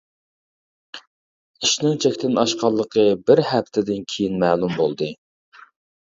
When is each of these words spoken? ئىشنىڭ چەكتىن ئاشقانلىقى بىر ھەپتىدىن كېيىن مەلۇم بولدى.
ئىشنىڭ 1.65 1.99
چەكتىن 2.05 2.39
ئاشقانلىقى 2.45 3.05
بىر 3.29 3.43
ھەپتىدىن 3.51 4.09
كېيىن 4.15 4.43
مەلۇم 4.47 4.77
بولدى. 4.83 5.13